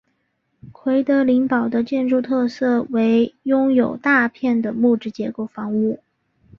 [0.71, 5.99] 奎德林堡的建筑特色为拥有大片的木质结构房屋。